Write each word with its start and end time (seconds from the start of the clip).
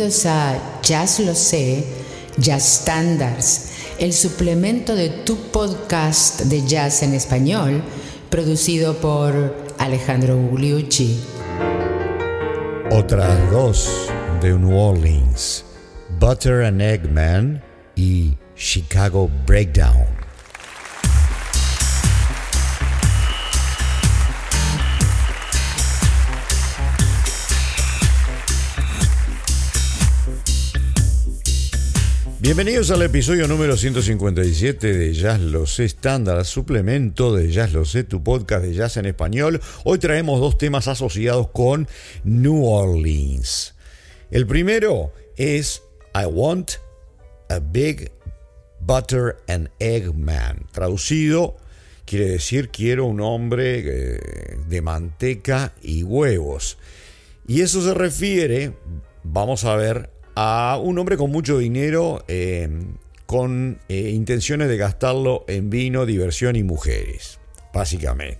Bienvenidos 0.00 0.24
a 0.24 0.80
Jazz 0.80 1.20
Lo 1.20 1.34
Sé, 1.34 1.84
Jazz 2.38 2.80
Standards, 2.80 3.72
el 3.98 4.14
suplemento 4.14 4.96
de 4.96 5.10
tu 5.10 5.36
podcast 5.50 6.40
de 6.44 6.66
jazz 6.66 7.02
en 7.02 7.12
español, 7.12 7.82
producido 8.30 8.94
por 8.94 9.54
Alejandro 9.76 10.38
Gugliucci. 10.38 11.20
Otras 12.90 13.50
dos 13.50 13.90
de 14.40 14.58
New 14.58 14.74
Orleans, 14.74 15.66
Butter 16.18 16.64
and 16.64 16.80
Egg 16.80 17.12
Man 17.12 17.62
y 17.94 18.38
Chicago 18.56 19.28
Breakdown. 19.44 20.19
Bienvenidos 32.50 32.90
al 32.90 33.02
episodio 33.02 33.46
número 33.46 33.76
157 33.76 34.92
de 34.92 35.14
Jazz 35.14 35.38
Lo 35.38 35.68
Sé 35.68 35.84
Estándar, 35.84 36.44
suplemento 36.44 37.32
de 37.32 37.52
Jazz 37.52 37.72
Lo 37.72 37.84
Sé, 37.84 38.02
tu 38.02 38.24
podcast 38.24 38.64
de 38.64 38.74
jazz 38.74 38.96
en 38.96 39.06
español. 39.06 39.60
Hoy 39.84 40.00
traemos 40.00 40.40
dos 40.40 40.58
temas 40.58 40.88
asociados 40.88 41.50
con 41.50 41.86
New 42.24 42.66
Orleans. 42.66 43.76
El 44.32 44.48
primero 44.48 45.12
es 45.36 45.84
I 46.12 46.24
Want 46.24 46.72
a 47.50 47.60
Big 47.60 48.10
Butter 48.80 49.36
and 49.46 49.70
Egg 49.78 50.12
Man. 50.12 50.66
Traducido 50.72 51.56
quiere 52.04 52.30
decir 52.30 52.70
quiero 52.70 53.04
un 53.04 53.20
hombre 53.20 53.84
eh, 53.84 54.56
de 54.68 54.82
manteca 54.82 55.72
y 55.84 56.02
huevos. 56.02 56.78
Y 57.46 57.60
eso 57.60 57.80
se 57.80 57.94
refiere, 57.94 58.72
vamos 59.22 59.62
a 59.62 59.76
ver, 59.76 60.10
a 60.34 60.78
un 60.82 60.98
hombre 60.98 61.16
con 61.16 61.30
mucho 61.30 61.58
dinero, 61.58 62.24
eh, 62.28 62.68
con 63.26 63.78
eh, 63.88 64.10
intenciones 64.10 64.68
de 64.68 64.76
gastarlo 64.76 65.44
en 65.48 65.70
vino, 65.70 66.06
diversión 66.06 66.56
y 66.56 66.62
mujeres, 66.62 67.38
básicamente. 67.72 68.38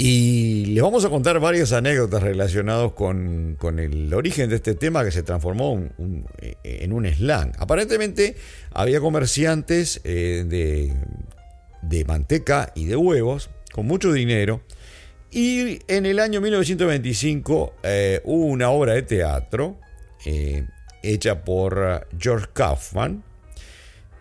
Y 0.00 0.66
le 0.66 0.80
vamos 0.80 1.04
a 1.04 1.10
contar 1.10 1.40
varias 1.40 1.72
anécdotas 1.72 2.22
relacionadas 2.22 2.92
con, 2.92 3.56
el 3.78 4.14
origen 4.14 4.48
de 4.48 4.56
este 4.56 4.74
tema 4.74 5.02
que 5.04 5.10
se 5.10 5.24
transformó 5.24 5.82
en 5.98 6.92
un 6.92 7.06
slang. 7.06 7.52
Aparentemente 7.58 8.36
había 8.70 9.00
comerciantes 9.00 10.00
eh, 10.04 10.44
de, 10.46 10.94
de 11.82 12.04
manteca 12.04 12.72
y 12.76 12.84
de 12.84 12.94
huevos 12.94 13.50
con 13.72 13.86
mucho 13.86 14.12
dinero. 14.12 14.60
Y 15.32 15.80
en 15.88 16.06
el 16.06 16.20
año 16.20 16.40
1925 16.40 17.74
hubo 18.24 18.44
una 18.46 18.70
obra 18.70 18.94
de 18.94 19.02
teatro 19.02 19.78
eh, 20.24 20.66
hecha 21.02 21.44
por 21.44 21.78
uh, 21.78 22.16
George 22.18 22.46
Kaufman, 22.52 23.22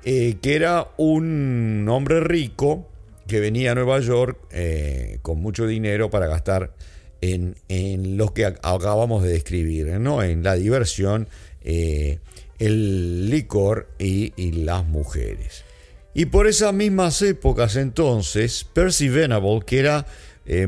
eh, 0.03 0.37
que 0.41 0.55
era 0.55 0.89
un 0.97 1.85
hombre 1.89 2.19
rico 2.21 2.87
que 3.27 3.39
venía 3.39 3.71
a 3.71 3.75
Nueva 3.75 3.99
York 3.99 4.37
eh, 4.51 5.19
con 5.21 5.41
mucho 5.41 5.67
dinero 5.67 6.09
para 6.09 6.27
gastar 6.27 6.73
en, 7.19 7.55
en 7.67 8.15
lo 8.15 8.33
que 8.33 8.45
acabamos 8.45 9.23
de 9.23 9.29
describir, 9.29 9.87
¿no? 9.99 10.23
en 10.23 10.43
la 10.43 10.55
diversión, 10.55 11.27
el 11.63 13.29
licor 13.29 13.89
y, 13.99 14.51
las 14.51 14.85
mujeres. 14.85 15.65
Y 16.13 16.27
por 16.27 16.47
esas 16.47 16.73
mismas 16.73 17.21
épocas 17.21 17.75
entonces, 17.75 18.65
Percy 18.71 19.09
Venable, 19.09 19.61
que 19.65 19.79
era 19.79 20.05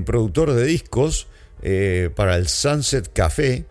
productor 0.06 0.54
de 0.54 0.66
discos 0.66 1.28
para 2.16 2.36
el 2.36 2.48
Sunset 2.50 3.14
Café, 3.14 3.66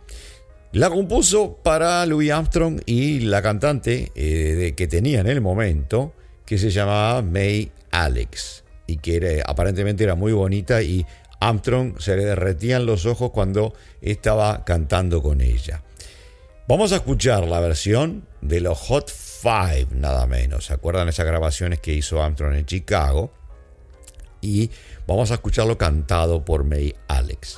la 0.73 0.91
compuso 0.91 1.59
para 1.63 2.05
Louis 2.07 2.31
Armstrong 2.31 2.81
y 2.85 3.21
la 3.21 3.43
cantante 3.43 4.13
eh, 4.15 4.75
que 4.77 4.87
tenía 4.87 5.21
en 5.21 5.27
el 5.27 5.41
momento, 5.41 6.13
que 6.45 6.59
se 6.59 6.71
llamaba 6.71 7.23
May 7.23 7.73
Alex, 7.91 8.65
y 8.87 8.99
que 8.99 9.43
aparentemente 9.47 10.05
era 10.05 10.15
muy 10.15 10.33
bonita 10.33 10.83
y 10.83 11.07
Armstrong 11.41 12.01
se 12.01 12.17
le 12.17 12.25
derretían 12.25 12.87
los 12.87 13.07
ojos 13.07 13.31
cuando 13.31 13.75
estaba 14.01 14.65
cantando 14.65 15.23
con 15.23 15.41
ella. 15.41 15.83
Vamos 16.67 16.93
a 16.93 16.97
escuchar 16.97 17.47
la 17.47 17.61
versión 17.61 18.27
de 18.41 18.61
los 18.61 18.79
Hot 18.79 19.11
Five, 19.11 19.89
nada 19.93 20.27
menos. 20.27 20.67
¿Se 20.67 20.75
acuerdan 20.75 21.09
esas 21.09 21.27
grabaciones 21.27 21.81
que 21.81 21.95
hizo 21.95 22.23
Armstrong 22.23 22.55
en 22.55 22.67
Chicago? 22.67 23.33
Y 24.41 24.71
vamos 25.07 25.31
a 25.31 25.35
escucharlo 25.35 25.79
cantado 25.79 26.45
por 26.45 26.65
May 26.65 26.95
Alex. 27.09 27.57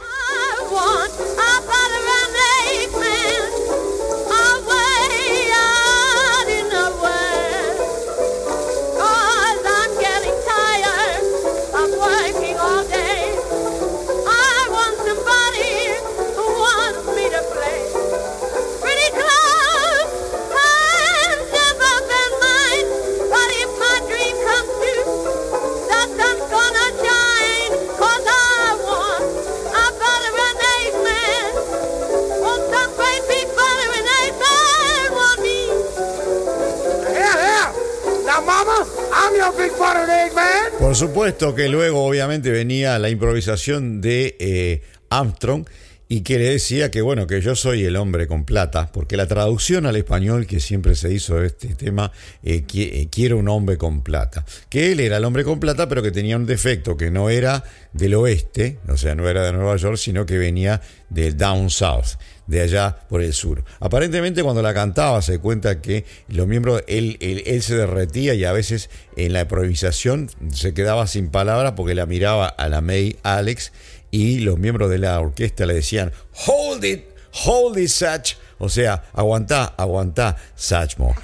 Por 40.91 40.97
supuesto 40.97 41.55
que 41.55 41.69
luego 41.69 42.05
obviamente 42.05 42.51
venía 42.51 42.99
la 42.99 43.11
improvisación 43.11 44.01
de 44.01 44.37
eh, 44.41 44.83
Armstrong 45.09 45.65
y 46.09 46.23
que 46.23 46.37
le 46.37 46.51
decía 46.51 46.91
que 46.91 47.01
bueno, 47.01 47.29
que 47.29 47.41
yo 47.41 47.55
soy 47.55 47.85
el 47.85 47.95
hombre 47.95 48.27
con 48.27 48.45
plata, 48.45 48.91
porque 48.91 49.17
la 49.17 49.29
traducción 49.29 49.87
al 49.87 49.95
español 49.95 50.49
que 50.49 50.59
siempre 50.59 50.97
se 50.97 51.15
hizo 51.15 51.37
de 51.37 51.47
este 51.47 51.77
tema, 51.77 52.11
eh, 52.43 52.65
eh, 52.75 53.07
quiero 53.09 53.39
un 53.39 53.49
hombre 53.49 53.79
con 53.79 54.03
plata, 54.03 54.45
que 54.69 54.91
él 54.91 54.99
era 54.99 55.19
el 55.19 55.25
hombre 55.25 55.45
con 55.45 55.61
plata, 55.61 55.89
pero 55.89 56.03
que 56.03 56.11
tenía 56.11 56.37
un 56.37 56.45
defecto, 56.47 56.97
que 56.97 57.13
no 57.13 57.31
era 57.31 57.63
del 57.93 58.15
oeste, 58.15 58.81
o 58.89 58.97
sea, 58.97 59.15
no 59.15 59.29
era 59.29 59.45
de 59.45 59.53
Nueva 59.53 59.77
York, 59.77 59.97
sino 59.97 60.27
que 60.27 60.39
venía 60.39 60.81
del 61.09 61.37
Down 61.37 61.71
South, 61.71 62.19
de 62.51 62.61
allá 62.63 62.99
por 63.09 63.23
el 63.23 63.33
sur. 63.33 63.63
Aparentemente 63.79 64.43
cuando 64.43 64.61
la 64.61 64.75
cantaba 64.75 65.23
se 65.23 65.39
cuenta 65.39 65.81
que 65.81 66.05
los 66.27 66.49
miembros, 66.49 66.83
él, 66.89 67.17
él, 67.21 67.63
se 67.63 67.77
derretía 67.77 68.35
y 68.35 68.45
a 68.45 68.51
veces 68.51 68.91
en 69.17 69.33
la 69.33 69.43
improvisación 69.43 70.29
se 70.53 70.75
quedaba 70.75 71.07
sin 71.07 71.31
palabras 71.31 71.75
porque 71.77 71.95
la 71.95 72.07
miraba 72.07 72.49
a 72.49 72.69
la 72.69 72.81
May 72.81 73.17
Alex 73.23 73.73
y 74.11 74.41
los 74.41 74.59
miembros 74.59 74.91
de 74.91 74.99
la 74.99 75.21
orquesta 75.21 75.65
le 75.65 75.75
decían, 75.75 76.11
hold 76.49 76.85
it, 76.85 77.05
hold 77.45 77.79
it, 77.79 77.89
Satch. 77.89 78.35
O 78.59 78.69
sea, 78.69 79.05
aguantá, 79.13 79.67
aguantá, 79.77 80.37
Satchmo. 80.57 81.15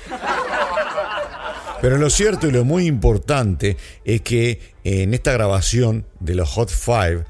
Pero 1.83 1.99
lo 1.99 2.09
cierto 2.09 2.47
y 2.47 2.53
lo 2.53 2.65
muy 2.65 2.87
importante 2.87 3.77
es 4.05 4.21
que 4.21 4.61
en 4.85 5.13
esta 5.13 5.33
grabación 5.33 6.07
de 6.21 6.37
los 6.37 6.49
Hot 6.51 6.71
Five 6.71 7.25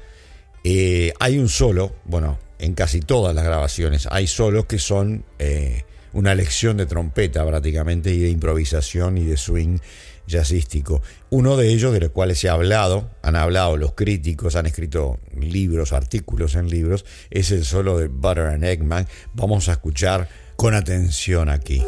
eh, 0.63 1.13
hay 1.19 1.39
un 1.39 1.49
solo, 1.49 1.95
bueno, 2.05 2.37
en 2.59 2.73
casi 2.73 3.01
todas 3.01 3.35
las 3.35 3.45
grabaciones 3.45 4.07
hay 4.11 4.27
solos 4.27 4.65
que 4.65 4.79
son 4.79 5.23
eh, 5.39 5.83
una 6.13 6.35
lección 6.35 6.77
de 6.77 6.85
trompeta 6.85 7.45
prácticamente 7.45 8.13
y 8.13 8.19
de 8.19 8.29
improvisación 8.29 9.17
y 9.17 9.25
de 9.25 9.37
swing 9.37 9.79
jazzístico. 10.27 11.01
Uno 11.29 11.57
de 11.57 11.69
ellos, 11.69 11.93
de 11.93 12.01
los 12.01 12.09
cuales 12.09 12.39
se 12.39 12.49
ha 12.49 12.53
hablado, 12.53 13.09
han 13.21 13.35
hablado 13.35 13.77
los 13.77 13.93
críticos, 13.93 14.55
han 14.55 14.65
escrito 14.65 15.19
libros, 15.39 15.93
artículos 15.93 16.55
en 16.55 16.69
libros, 16.69 17.05
es 17.29 17.51
el 17.51 17.65
solo 17.65 17.97
de 17.97 18.07
Butter 18.07 18.47
and 18.47 18.65
Eggman. 18.65 19.07
Vamos 19.33 19.69
a 19.69 19.73
escuchar 19.73 20.27
con 20.55 20.73
atención 20.73 21.49
aquí. 21.49 21.83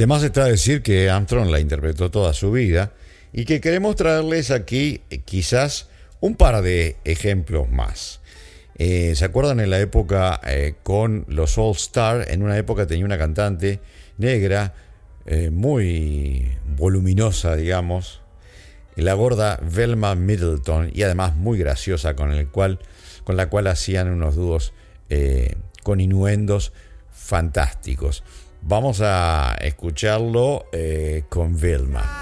De 0.00 0.06
más 0.06 0.22
está 0.22 0.46
decir 0.46 0.80
que 0.80 1.10
Armstrong 1.10 1.50
la 1.50 1.60
interpretó 1.60 2.10
toda 2.10 2.32
su 2.32 2.50
vida 2.50 2.94
y 3.34 3.44
que 3.44 3.60
queremos 3.60 3.96
traerles 3.96 4.50
aquí 4.50 5.02
eh, 5.10 5.18
quizás 5.18 5.90
un 6.20 6.36
par 6.36 6.62
de 6.62 6.96
ejemplos 7.04 7.68
más. 7.68 8.22
Eh, 8.78 9.12
¿Se 9.14 9.26
acuerdan 9.26 9.60
en 9.60 9.68
la 9.68 9.78
época 9.78 10.40
eh, 10.46 10.72
con 10.82 11.26
los 11.28 11.58
All 11.58 11.72
Star? 11.72 12.30
En 12.30 12.42
una 12.42 12.56
época 12.56 12.86
tenía 12.86 13.04
una 13.04 13.18
cantante 13.18 13.80
negra 14.16 14.72
muy 15.52 16.50
voluminosa, 16.78 17.54
digamos, 17.54 18.22
la 18.96 19.12
gorda 19.12 19.60
Velma 19.62 20.14
Middleton 20.14 20.92
y 20.94 21.02
además 21.02 21.36
muy 21.36 21.58
graciosa 21.58 22.16
con, 22.16 22.32
el 22.32 22.48
cual, 22.48 22.78
con 23.22 23.36
la 23.36 23.50
cual 23.50 23.66
hacían 23.66 24.08
unos 24.08 24.34
dúos 24.34 24.72
con 25.82 26.00
inuendos 26.00 26.72
fantásticos. 27.12 28.24
Vamos 28.62 29.00
a 29.00 29.56
escucharlo 29.60 30.66
eh, 30.72 31.24
con 31.28 31.58
Vilma. 31.58 32.20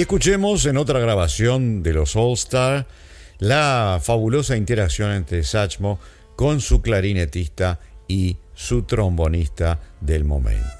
Y 0.00 0.04
escuchemos 0.04 0.64
en 0.64 0.78
otra 0.78 0.98
grabación 0.98 1.82
de 1.82 1.92
los 1.92 2.16
All 2.16 2.32
Star 2.32 2.86
la 3.38 4.00
fabulosa 4.02 4.56
interacción 4.56 5.10
entre 5.10 5.42
Sachmo 5.42 5.98
con 6.36 6.62
su 6.62 6.80
clarinetista 6.80 7.80
y 8.08 8.38
su 8.54 8.84
trombonista 8.84 9.78
del 10.00 10.24
momento. 10.24 10.79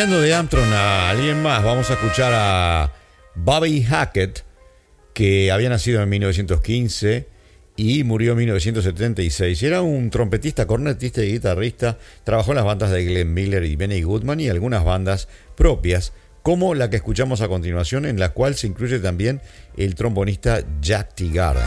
De 0.00 0.32
Armstrong 0.32 0.72
a 0.72 1.10
alguien 1.10 1.42
más, 1.42 1.62
vamos 1.62 1.90
a 1.90 1.92
escuchar 1.92 2.32
a 2.34 2.90
Bobby 3.34 3.82
Hackett, 3.82 4.44
que 5.12 5.52
había 5.52 5.68
nacido 5.68 6.02
en 6.02 6.08
1915 6.08 7.28
y 7.76 8.02
murió 8.02 8.32
en 8.32 8.38
1976. 8.38 9.62
Era 9.62 9.82
un 9.82 10.08
trompetista, 10.08 10.66
cornetista 10.66 11.22
y 11.22 11.32
guitarrista. 11.32 11.98
Trabajó 12.24 12.52
en 12.52 12.56
las 12.56 12.64
bandas 12.64 12.90
de 12.92 13.04
Glenn 13.04 13.34
Miller 13.34 13.62
y 13.64 13.76
Benny 13.76 14.00
Goodman 14.00 14.40
y 14.40 14.48
algunas 14.48 14.84
bandas 14.84 15.28
propias, 15.54 16.14
como 16.42 16.74
la 16.74 16.88
que 16.88 16.96
escuchamos 16.96 17.42
a 17.42 17.48
continuación, 17.48 18.06
en 18.06 18.18
la 18.18 18.30
cual 18.30 18.54
se 18.54 18.68
incluye 18.68 19.00
también 19.00 19.42
el 19.76 19.96
trombonista 19.96 20.64
Jack 20.80 21.14
T. 21.14 21.28
Garden. 21.28 21.62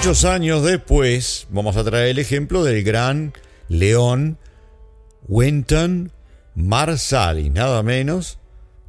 Muchos 0.00 0.24
años 0.24 0.62
después 0.64 1.46
vamos 1.50 1.76
a 1.76 1.84
traer 1.84 2.08
el 2.08 2.18
ejemplo 2.18 2.64
del 2.64 2.82
gran 2.82 3.34
León 3.68 4.38
Winton 5.28 6.10
Marsalis, 6.54 7.52
nada 7.52 7.82
menos, 7.82 8.38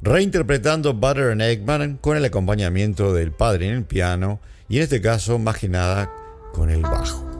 reinterpretando 0.00 0.94
Butter 0.94 1.32
and 1.32 1.42
Eggman 1.42 1.98
con 1.98 2.16
el 2.16 2.24
acompañamiento 2.24 3.12
del 3.12 3.30
padre 3.30 3.68
en 3.68 3.74
el 3.74 3.84
piano 3.84 4.40
y 4.70 4.78
en 4.78 4.84
este 4.84 5.02
caso 5.02 5.38
más 5.38 5.58
que 5.58 5.68
nada 5.68 6.10
con 6.54 6.70
el 6.70 6.80
bajo. 6.80 7.31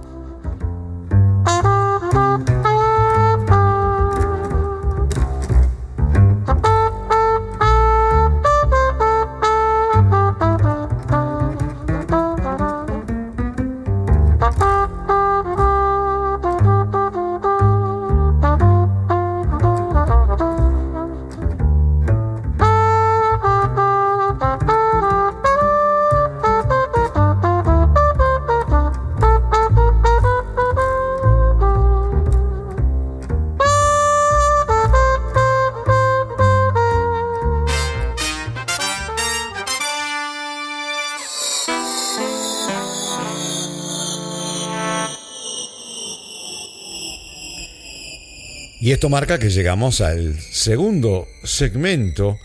Y 48.82 48.90
esto 48.90 49.08
marca 49.08 49.38
que 49.38 49.48
llegamos 49.48 50.00
al 50.00 50.40
segundo 50.40 51.28
segmento 51.44 52.36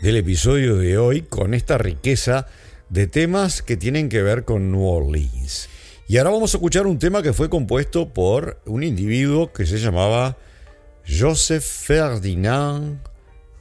del 0.00 0.16
episodio 0.16 0.76
de 0.76 0.96
hoy 0.96 1.22
con 1.22 1.54
esta 1.54 1.76
riqueza 1.76 2.46
de 2.88 3.08
temas 3.08 3.62
que 3.62 3.76
tienen 3.76 4.08
que 4.08 4.22
ver 4.22 4.44
con 4.44 4.70
New 4.70 4.86
Orleans. 4.86 5.68
Y 6.06 6.18
ahora 6.18 6.30
vamos 6.30 6.54
a 6.54 6.58
escuchar 6.58 6.86
un 6.86 7.00
tema 7.00 7.20
que 7.20 7.32
fue 7.32 7.50
compuesto 7.50 8.10
por 8.10 8.60
un 8.64 8.84
individuo 8.84 9.52
que 9.52 9.66
se 9.66 9.78
llamaba 9.78 10.36
Joseph 11.04 11.64
Ferdinand 11.64 13.00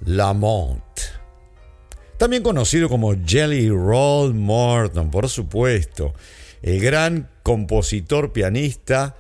Lamont. 0.05 0.83
También 2.19 2.43
conocido 2.43 2.87
como 2.87 3.15
Jelly 3.25 3.67
Roll 3.67 4.35
Morton, 4.35 5.09
por 5.09 5.27
supuesto. 5.27 6.13
El 6.61 6.81
gran 6.81 7.31
compositor 7.41 8.31
pianista 8.31 9.15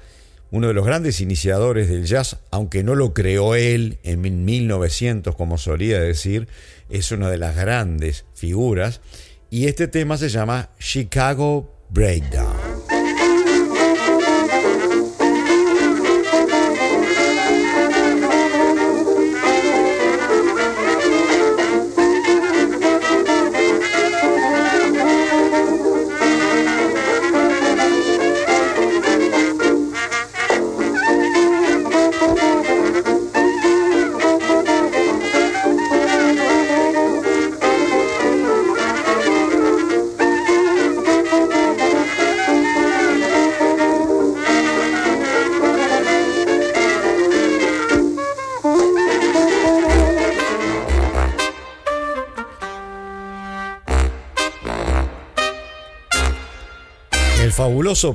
uno 0.51 0.67
de 0.67 0.73
los 0.73 0.85
grandes 0.85 1.21
iniciadores 1.21 1.87
del 1.89 2.05
jazz, 2.05 2.37
aunque 2.51 2.83
no 2.83 2.93
lo 2.95 3.13
creó 3.13 3.55
él 3.55 3.99
en 4.03 4.45
1900, 4.45 5.35
como 5.35 5.57
solía 5.57 5.99
decir, 5.99 6.47
es 6.89 7.11
una 7.11 7.29
de 7.29 7.37
las 7.37 7.55
grandes 7.55 8.25
figuras. 8.35 8.99
Y 9.49 9.67
este 9.67 9.87
tema 9.87 10.17
se 10.17 10.29
llama 10.29 10.69
Chicago 10.77 11.73
Breakdown. 11.89 12.90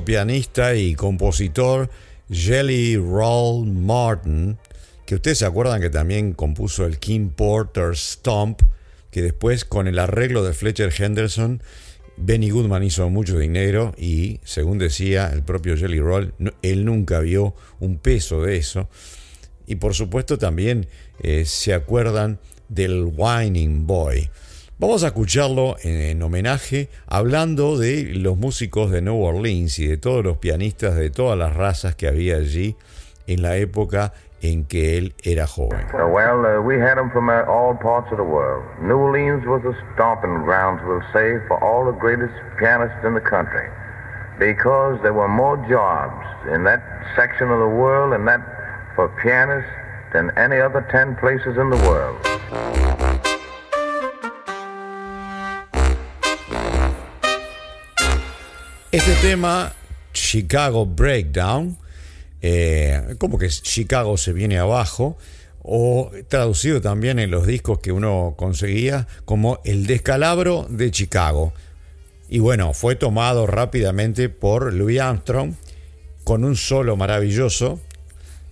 Pianista 0.03 0.73
y 0.73 0.95
compositor 0.95 1.91
Jelly 2.31 2.97
Roll 2.97 3.67
Martin, 3.67 4.57
que 5.05 5.15
ustedes 5.15 5.37
se 5.37 5.45
acuerdan 5.45 5.81
que 5.81 5.91
también 5.91 6.33
compuso 6.33 6.83
el 6.87 6.97
King 6.97 7.29
Porter 7.29 7.95
Stomp, 7.95 8.63
que 9.11 9.21
después 9.21 9.65
con 9.65 9.87
el 9.87 9.99
arreglo 9.99 10.43
de 10.43 10.53
Fletcher 10.53 10.91
Henderson, 10.97 11.61
Benny 12.17 12.49
Goodman 12.49 12.81
hizo 12.81 13.07
mucho 13.11 13.37
dinero 13.37 13.93
y, 13.95 14.39
según 14.43 14.79
decía 14.79 15.29
el 15.31 15.43
propio 15.43 15.77
Jelly 15.77 15.99
Roll, 15.99 16.33
él 16.63 16.83
nunca 16.83 17.19
vio 17.19 17.53
un 17.79 17.99
peso 17.99 18.41
de 18.41 18.57
eso. 18.57 18.89
Y 19.67 19.75
por 19.75 19.93
supuesto 19.93 20.39
también 20.39 20.87
eh, 21.21 21.45
se 21.45 21.75
acuerdan 21.75 22.39
del 22.67 23.11
Whining 23.15 23.85
Boy. 23.85 24.31
Vamos 24.79 25.03
a 25.03 25.07
escucharlo 25.07 25.75
en, 25.81 26.21
homenaje 26.21 26.89
hablando 27.07 27.79
de 27.79 28.13
los 28.13 28.37
músicos 28.37 28.91
de 28.91 29.01
New 29.01 29.23
Orleans 29.23 29.79
y 29.79 29.87
de 29.87 29.97
todos 29.97 30.23
los 30.23 30.37
pianistas 30.37 30.93
de 30.93 31.09
todas 31.09 31.35
las 31.35 31.55
razas 31.55 31.95
que 31.95 32.07
había 32.07 32.35
allí 32.35 32.77
en 33.25 33.41
la 33.41 33.55
época 33.55 34.13
en 34.43 34.65
que 34.65 34.99
él 34.99 35.15
era 35.23 35.47
joven. 35.47 35.87
Well, 35.95 36.45
uh, 36.45 36.61
we 36.61 36.79
had 36.79 36.93
them 36.95 37.09
from 37.09 37.27
uh, 37.27 37.41
all 37.49 37.73
parts 37.73 38.11
of 38.11 38.17
the 38.17 38.23
world. 38.23 38.65
New 38.79 38.97
Orleans 38.97 39.47
was 39.47 39.65
a 39.65 39.73
stomping 39.95 40.43
grounds, 40.43 40.79
we'll 40.85 41.01
say, 41.11 41.41
for 41.47 41.57
all 41.57 41.91
the 41.91 41.97
greatest 41.97 42.35
pianists 42.59 43.03
in 43.03 43.15
the 43.15 43.25
country. 43.27 43.67
Because 44.37 45.01
there 45.01 45.13
were 45.13 45.27
more 45.27 45.57
jobs 45.67 46.23
in 46.53 46.65
that 46.65 46.83
section 47.15 47.49
of 47.49 47.57
the 47.57 47.73
world 47.81 48.13
and 48.13 48.27
that 48.27 48.45
for 48.93 49.09
pianists 49.23 49.73
than 50.13 50.29
any 50.37 50.61
other 50.61 50.85
10 50.91 51.15
places 51.15 51.57
in 51.57 51.71
the 51.71 51.81
world. 51.89 52.86
Este 58.89 59.13
tema, 59.15 59.73
Chicago 60.13 60.85
Breakdown, 60.85 61.77
eh, 62.41 63.15
como 63.17 63.37
que 63.37 63.49
Chicago 63.49 64.15
se 64.15 64.31
viene 64.31 64.57
abajo, 64.59 65.17
o 65.61 66.09
traducido 66.29 66.79
también 66.79 67.19
en 67.19 67.29
los 67.29 67.45
discos 67.45 67.79
que 67.79 67.91
uno 67.91 68.35
conseguía 68.37 69.05
como 69.25 69.59
El 69.65 69.87
descalabro 69.87 70.67
de 70.69 70.89
Chicago. 70.91 71.51
Y 72.29 72.39
bueno, 72.39 72.73
fue 72.73 72.95
tomado 72.95 73.45
rápidamente 73.45 74.29
por 74.29 74.73
Louis 74.73 75.01
Armstrong 75.01 75.55
con 76.23 76.45
un 76.45 76.55
solo 76.55 76.95
maravilloso, 76.95 77.81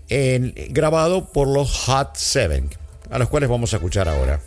grabado 0.09 1.31
por 1.31 1.47
los 1.47 1.85
Hot 1.85 2.17
Seven, 2.17 2.69
a 3.09 3.19
los 3.19 3.29
cuales 3.29 3.47
vamos 3.47 3.73
a 3.73 3.77
escuchar 3.77 4.09
ahora. 4.09 4.41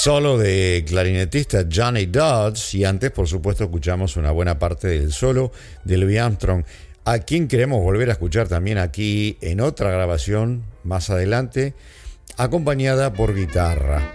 Solo 0.00 0.38
de 0.38 0.82
clarinetista 0.88 1.66
Johnny 1.70 2.06
Dodds 2.06 2.74
y 2.74 2.86
antes, 2.86 3.10
por 3.10 3.28
supuesto, 3.28 3.64
escuchamos 3.64 4.16
una 4.16 4.30
buena 4.30 4.58
parte 4.58 4.88
del 4.88 5.12
solo 5.12 5.52
de 5.84 5.98
Louis 5.98 6.18
Armstrong, 6.18 6.64
a 7.04 7.18
quien 7.18 7.48
queremos 7.48 7.82
volver 7.82 8.08
a 8.08 8.12
escuchar 8.12 8.48
también 8.48 8.78
aquí 8.78 9.36
en 9.42 9.60
otra 9.60 9.90
grabación 9.90 10.64
más 10.84 11.10
adelante, 11.10 11.74
acompañada 12.38 13.12
por 13.12 13.34
guitarra. 13.34 14.14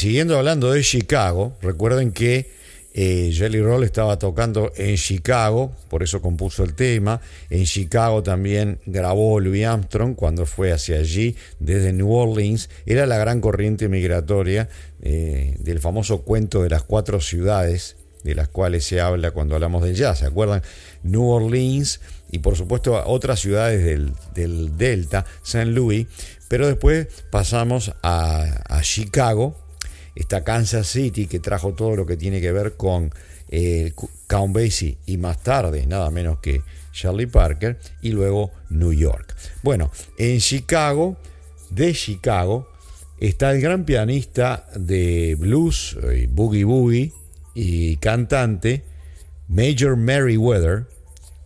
Siguiendo 0.00 0.38
hablando 0.38 0.72
de 0.72 0.82
Chicago, 0.82 1.52
recuerden 1.60 2.12
que 2.12 2.50
eh, 2.94 3.30
Jelly 3.34 3.60
Roll 3.60 3.84
estaba 3.84 4.18
tocando 4.18 4.72
en 4.76 4.96
Chicago, 4.96 5.72
por 5.90 6.02
eso 6.02 6.22
compuso 6.22 6.64
el 6.64 6.72
tema. 6.72 7.20
En 7.50 7.66
Chicago 7.66 8.22
también 8.22 8.78
grabó 8.86 9.38
Louis 9.40 9.66
Armstrong 9.66 10.14
cuando 10.14 10.46
fue 10.46 10.72
hacia 10.72 10.96
allí, 10.96 11.36
desde 11.58 11.92
New 11.92 12.10
Orleans. 12.10 12.70
Era 12.86 13.04
la 13.04 13.18
gran 13.18 13.42
corriente 13.42 13.90
migratoria 13.90 14.70
eh, 15.02 15.56
del 15.58 15.80
famoso 15.80 16.22
cuento 16.22 16.62
de 16.62 16.70
las 16.70 16.82
cuatro 16.82 17.20
ciudades 17.20 17.96
de 18.24 18.34
las 18.34 18.48
cuales 18.48 18.84
se 18.86 19.02
habla 19.02 19.32
cuando 19.32 19.54
hablamos 19.54 19.82
del 19.84 19.96
jazz. 19.96 20.20
¿Se 20.20 20.26
acuerdan? 20.26 20.62
New 21.02 21.28
Orleans 21.28 22.00
y 22.30 22.38
por 22.38 22.56
supuesto 22.56 23.02
otras 23.04 23.38
ciudades 23.38 23.84
del, 23.84 24.78
Delta, 24.78 25.26
St. 25.44 25.66
Louis. 25.66 26.06
Pero 26.48 26.66
después 26.66 27.06
pasamos 27.30 27.92
a 28.02 28.80
Chicago, 28.82 29.56
esta 30.20 30.44
Kansas 30.44 30.86
City 30.86 31.26
que 31.26 31.40
trajo 31.40 31.72
todo 31.72 31.96
lo 31.96 32.04
que 32.04 32.18
tiene 32.18 32.42
que 32.42 32.52
ver 32.52 32.74
con 32.76 33.10
eh, 33.48 33.94
Count 34.26 34.54
Basie 34.54 34.98
y 35.06 35.16
más 35.16 35.42
tarde 35.42 35.86
nada 35.86 36.10
menos 36.10 36.40
que 36.40 36.62
Charlie 36.92 37.26
Parker 37.26 37.78
y 38.02 38.10
luego 38.10 38.50
New 38.68 38.92
York. 38.92 39.34
Bueno, 39.62 39.90
en 40.18 40.38
Chicago, 40.38 41.16
de 41.70 41.94
Chicago, 41.94 42.68
está 43.18 43.52
el 43.52 43.62
gran 43.62 43.84
pianista 43.84 44.66
de 44.76 45.36
blues, 45.38 45.96
eh, 46.02 46.28
boogie 46.30 46.64
boogie 46.64 47.12
y 47.54 47.96
cantante 47.96 48.84
Major 49.48 49.96
Merriweather, 49.96 50.84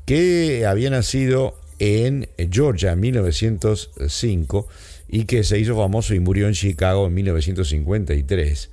que 0.05 0.67
había 0.67 0.91
nacido 0.91 1.55
en 1.79 2.29
Georgia 2.51 2.93
en 2.93 3.01
1905 3.01 4.67
y 5.15 5.27
que 5.27 5.45
se 5.45 5.61
hizo 5.61 5.77
famoso 5.77 6.13
y 6.13 6.19
murió 6.19 6.49
en 6.49 6.55
Chicago 6.55 7.07
en 7.07 7.15
1953. 7.15 8.71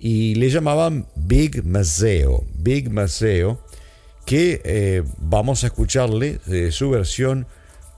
Y 0.00 0.34
le 0.34 0.50
llamaban 0.50 1.06
Big 1.14 1.64
Maceo, 1.64 2.44
Big 2.58 2.90
Maceo, 2.90 3.60
que 4.26 4.60
eh, 4.64 5.04
vamos 5.18 5.62
a 5.62 5.68
escucharle 5.68 6.40
de 6.46 6.72
su 6.72 6.90
versión 6.90 7.46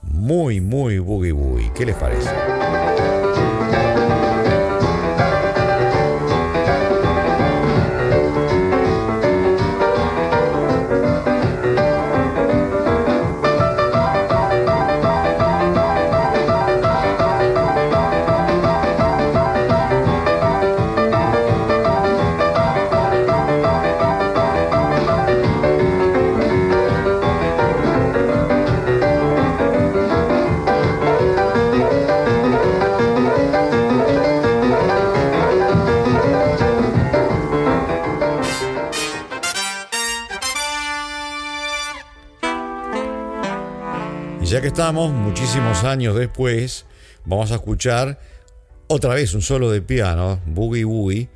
muy, 0.03 0.61
muy 0.61 0.99
boogie 0.99 1.31
boogie. 1.31 1.71
¿Qué 1.73 1.87
les 1.87 1.95
parece? 1.95 2.29
Estamos, 44.77 45.11
muchísimos 45.11 45.83
años 45.85 46.15
después, 46.15 46.85
vamos 47.25 47.51
a 47.51 47.55
escuchar 47.55 48.19
otra 48.85 49.15
vez 49.15 49.33
un 49.33 49.41
solo 49.41 49.71
de 49.71 49.81
piano, 49.81 50.39
Boogie 50.45 50.85
Woogie, 50.85 51.29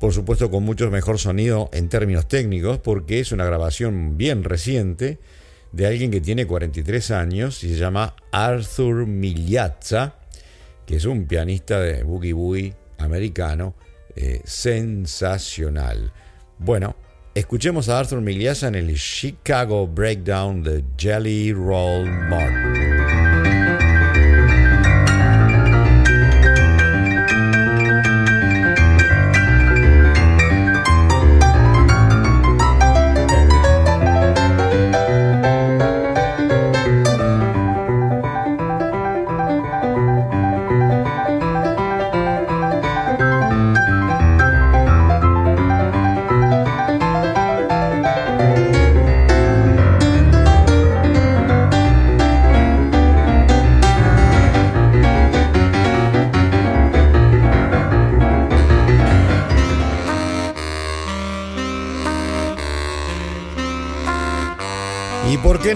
por 0.00 0.14
supuesto 0.14 0.50
con 0.50 0.62
mucho 0.62 0.90
mejor 0.90 1.18
sonido 1.18 1.68
en 1.74 1.90
términos 1.90 2.28
técnicos, 2.28 2.78
porque 2.78 3.20
es 3.20 3.30
una 3.30 3.44
grabación 3.44 4.16
bien 4.16 4.42
reciente 4.42 5.18
de 5.70 5.86
alguien 5.86 6.10
que 6.10 6.22
tiene 6.22 6.46
43 6.46 7.10
años 7.10 7.62
y 7.62 7.68
se 7.68 7.76
llama 7.76 8.16
Arthur 8.32 9.06
Migliazza, 9.06 10.14
que 10.86 10.96
es 10.96 11.04
un 11.04 11.26
pianista 11.26 11.80
de 11.80 12.04
boogie 12.04 12.32
boogie 12.32 12.74
americano 12.96 13.74
eh, 14.16 14.40
sensacional. 14.46 16.10
Bueno, 16.58 16.96
escuchemos 17.38 17.88
a 17.88 18.00
Arthur 18.00 18.20
Migliazza 18.20 18.68
en 18.68 18.74
el 18.74 18.96
Chicago 18.96 19.86
Breakdown 19.86 20.62
de 20.62 20.84
Jelly 20.96 21.52
Roll 21.52 22.06
Martin. 22.06 22.97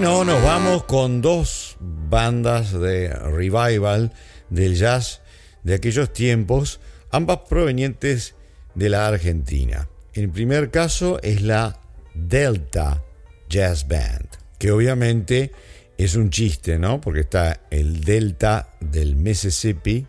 No, 0.00 0.24
nos 0.24 0.42
vamos 0.42 0.84
con 0.84 1.20
dos 1.20 1.76
bandas 1.80 2.72
de 2.72 3.08
revival 3.08 4.12
del 4.50 4.74
jazz 4.74 5.20
de 5.62 5.74
aquellos 5.74 6.12
tiempos, 6.12 6.80
ambas 7.10 7.40
provenientes 7.48 8.34
de 8.74 8.88
la 8.88 9.06
Argentina. 9.06 9.88
El 10.14 10.30
primer 10.30 10.70
caso 10.70 11.20
es 11.22 11.42
la 11.42 11.78
Delta 12.14 13.02
Jazz 13.48 13.86
Band, 13.86 14.28
que 14.58 14.72
obviamente 14.72 15.52
es 15.98 16.16
un 16.16 16.30
chiste, 16.30 16.78
¿no? 16.78 17.00
Porque 17.00 17.20
está 17.20 17.60
el 17.70 18.02
Delta 18.02 18.70
del 18.80 19.16
Mississippi, 19.16 20.06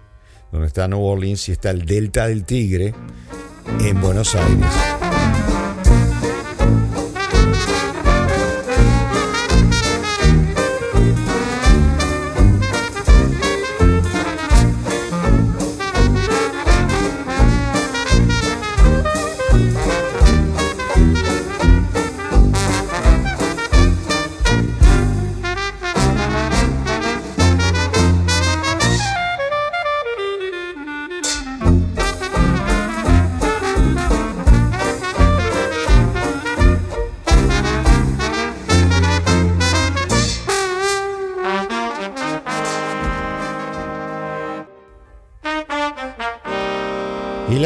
donde 0.52 0.68
está 0.68 0.88
New 0.88 1.04
Orleans, 1.04 1.50
y 1.50 1.52
está 1.52 1.72
el 1.72 1.86
Delta 1.86 2.28
del 2.28 2.46
Tigre 2.46 2.94
en 3.80 4.02
Buenos 4.02 4.34
Aires. 4.36 5.13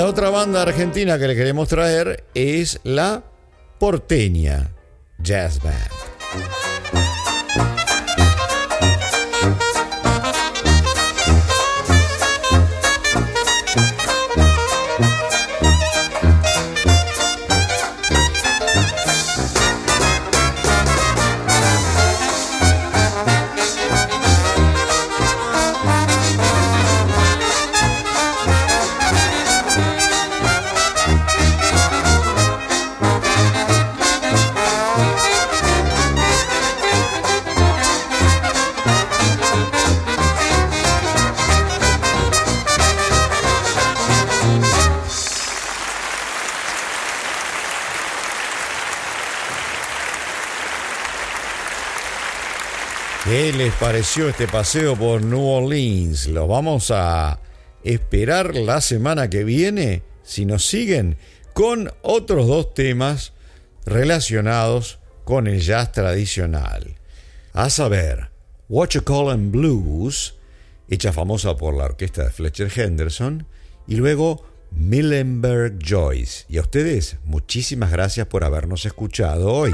Otra 0.08 0.30
banda 0.30 0.62
argentina 0.62 1.20
que 1.20 1.28
le 1.28 1.36
queremos 1.36 1.68
traer 1.68 2.24
es 2.34 2.80
la 2.84 3.24
Porteña 3.80 4.72
Jazz 5.20 5.62
Band. 5.62 6.57
Pareció 53.80 54.28
este 54.28 54.46
paseo 54.48 54.98
por 54.98 55.22
New 55.22 55.42
Orleans? 55.42 56.28
Lo 56.28 56.48
vamos 56.48 56.92
a 56.92 57.40
esperar 57.84 58.56
la 58.56 58.82
semana 58.82 59.30
que 59.30 59.46
viene, 59.46 60.04
si 60.24 60.46
nos 60.46 60.66
siguen, 60.66 61.18
con 61.54 61.92
otros 62.02 62.48
dos 62.48 62.74
temas 62.74 63.32
relacionados 63.86 65.00
con 65.24 65.48
el 65.48 65.62
jazz 65.62 65.94
tradicional. 65.94 66.98
A 67.54 67.70
saber, 67.70 68.32
What 68.68 68.90
You 68.90 69.04
Call 69.04 69.32
em 69.34 69.52
Blues, 69.52 70.36
hecha 70.90 71.14
famosa 71.14 71.56
por 71.56 71.74
la 71.74 71.86
orquesta 71.86 72.26
de 72.26 72.32
Fletcher 72.32 72.72
Henderson, 72.76 73.48
y 73.88 73.96
luego 73.96 74.44
Millenberg 74.72 75.80
Joyce. 75.82 76.46
Y 76.50 76.58
a 76.58 76.62
ustedes, 76.62 77.16
muchísimas 77.24 77.92
gracias 77.92 78.28
por 78.28 78.44
habernos 78.44 78.86
escuchado 78.86 79.54
hoy. 79.54 79.74